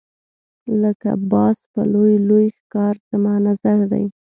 لکه 0.81 1.11
باز 1.31 1.57
په 1.71 1.81
لوی 1.93 2.15
لوی 2.27 2.45
ښکار 2.57 2.95
زما 3.09 3.35
نظر 3.47 3.77
دی. 3.91 4.05